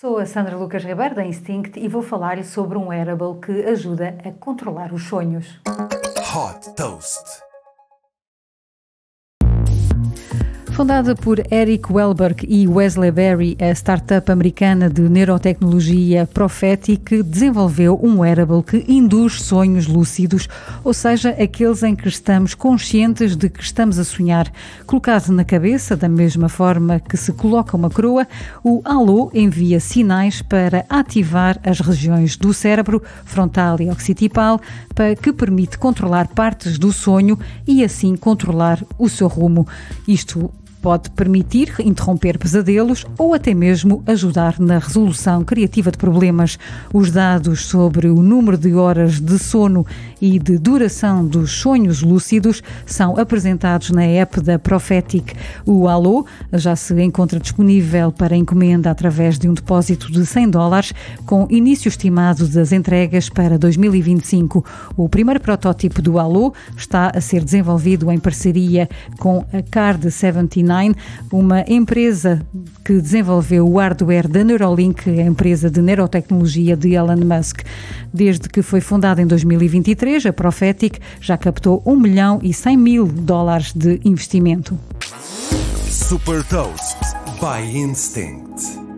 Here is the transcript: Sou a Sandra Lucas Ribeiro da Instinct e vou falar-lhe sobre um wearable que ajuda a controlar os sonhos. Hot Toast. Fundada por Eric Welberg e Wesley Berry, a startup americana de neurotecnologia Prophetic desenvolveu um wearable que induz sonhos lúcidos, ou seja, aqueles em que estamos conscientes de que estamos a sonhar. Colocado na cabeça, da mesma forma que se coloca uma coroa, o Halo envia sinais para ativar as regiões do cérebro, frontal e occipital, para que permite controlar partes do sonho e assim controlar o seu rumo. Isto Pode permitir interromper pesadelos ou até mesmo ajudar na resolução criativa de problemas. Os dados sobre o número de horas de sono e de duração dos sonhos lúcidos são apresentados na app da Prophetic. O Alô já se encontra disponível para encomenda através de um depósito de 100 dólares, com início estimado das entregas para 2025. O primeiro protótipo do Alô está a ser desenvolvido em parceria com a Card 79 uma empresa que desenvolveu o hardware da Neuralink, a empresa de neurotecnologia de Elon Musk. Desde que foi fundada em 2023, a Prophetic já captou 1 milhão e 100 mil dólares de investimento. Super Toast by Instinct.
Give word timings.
Sou 0.00 0.16
a 0.16 0.24
Sandra 0.24 0.56
Lucas 0.56 0.82
Ribeiro 0.82 1.14
da 1.14 1.26
Instinct 1.26 1.78
e 1.78 1.86
vou 1.86 2.00
falar-lhe 2.00 2.42
sobre 2.42 2.78
um 2.78 2.86
wearable 2.86 3.38
que 3.38 3.66
ajuda 3.66 4.16
a 4.24 4.32
controlar 4.32 4.94
os 4.94 5.02
sonhos. 5.02 5.60
Hot 6.34 6.74
Toast. 6.74 7.49
Fundada 10.72 11.14
por 11.14 11.38
Eric 11.52 11.92
Welberg 11.92 12.46
e 12.48 12.66
Wesley 12.66 13.10
Berry, 13.10 13.56
a 13.60 13.70
startup 13.74 14.30
americana 14.32 14.88
de 14.88 15.02
neurotecnologia 15.02 16.26
Prophetic 16.32 17.22
desenvolveu 17.22 18.00
um 18.02 18.20
wearable 18.20 18.62
que 18.62 18.84
induz 18.88 19.42
sonhos 19.42 19.86
lúcidos, 19.86 20.48
ou 20.82 20.94
seja, 20.94 21.30
aqueles 21.30 21.82
em 21.82 21.94
que 21.94 22.08
estamos 22.08 22.54
conscientes 22.54 23.36
de 23.36 23.50
que 23.50 23.62
estamos 23.62 23.98
a 23.98 24.04
sonhar. 24.04 24.50
Colocado 24.86 25.30
na 25.32 25.44
cabeça, 25.44 25.96
da 25.96 26.08
mesma 26.08 26.48
forma 26.48 26.98
que 26.98 27.16
se 27.16 27.32
coloca 27.32 27.76
uma 27.76 27.90
coroa, 27.90 28.26
o 28.64 28.80
Halo 28.84 29.30
envia 29.34 29.80
sinais 29.80 30.40
para 30.40 30.86
ativar 30.88 31.60
as 31.62 31.80
regiões 31.80 32.36
do 32.36 32.54
cérebro, 32.54 33.02
frontal 33.24 33.76
e 33.80 33.90
occipital, 33.90 34.58
para 34.94 35.14
que 35.14 35.32
permite 35.32 35.76
controlar 35.76 36.28
partes 36.28 36.78
do 36.78 36.90
sonho 36.90 37.38
e 37.66 37.84
assim 37.84 38.16
controlar 38.16 38.82
o 38.98 39.08
seu 39.08 39.28
rumo. 39.28 39.66
Isto 40.08 40.50
Pode 40.82 41.10
permitir 41.10 41.74
interromper 41.78 42.38
pesadelos 42.38 43.04
ou 43.18 43.34
até 43.34 43.52
mesmo 43.52 44.02
ajudar 44.06 44.58
na 44.58 44.78
resolução 44.78 45.44
criativa 45.44 45.90
de 45.90 45.98
problemas. 45.98 46.58
Os 46.92 47.10
dados 47.10 47.66
sobre 47.66 48.08
o 48.08 48.22
número 48.22 48.56
de 48.56 48.72
horas 48.72 49.20
de 49.20 49.38
sono 49.38 49.86
e 50.22 50.38
de 50.38 50.56
duração 50.56 51.26
dos 51.26 51.52
sonhos 51.52 52.00
lúcidos 52.00 52.62
são 52.86 53.18
apresentados 53.18 53.90
na 53.90 54.04
app 54.04 54.40
da 54.40 54.58
Prophetic. 54.58 55.34
O 55.66 55.86
Alô 55.86 56.24
já 56.50 56.74
se 56.74 56.98
encontra 57.02 57.38
disponível 57.38 58.10
para 58.10 58.34
encomenda 58.34 58.90
através 58.90 59.38
de 59.38 59.50
um 59.50 59.54
depósito 59.54 60.10
de 60.10 60.24
100 60.24 60.48
dólares, 60.48 60.94
com 61.26 61.46
início 61.50 61.90
estimado 61.90 62.48
das 62.48 62.72
entregas 62.72 63.28
para 63.28 63.58
2025. 63.58 64.64
O 64.96 65.10
primeiro 65.10 65.40
protótipo 65.40 66.00
do 66.00 66.18
Alô 66.18 66.54
está 66.74 67.12
a 67.14 67.20
ser 67.20 67.44
desenvolvido 67.44 68.10
em 68.10 68.18
parceria 68.18 68.88
com 69.18 69.44
a 69.52 69.62
Card 69.70 70.10
79 70.10 70.69
uma 71.32 71.64
empresa 71.66 72.44
que 72.84 73.00
desenvolveu 73.00 73.66
o 73.66 73.78
hardware 73.78 74.28
da 74.28 74.44
Neuralink, 74.44 75.08
a 75.08 75.22
empresa 75.22 75.70
de 75.70 75.80
neurotecnologia 75.80 76.76
de 76.76 76.94
Elon 76.94 77.16
Musk. 77.16 77.62
Desde 78.12 78.48
que 78.48 78.62
foi 78.62 78.80
fundada 78.80 79.20
em 79.20 79.26
2023, 79.26 80.26
a 80.26 80.32
Prophetic 80.32 80.98
já 81.20 81.36
captou 81.36 81.82
1 81.84 81.96
milhão 81.96 82.40
e 82.42 82.52
100 82.52 82.76
mil 82.76 83.06
dólares 83.06 83.72
de 83.72 84.00
investimento. 84.04 84.78
Super 85.88 86.42
Toast 86.44 86.98
by 87.40 87.76
Instinct. 87.76 88.89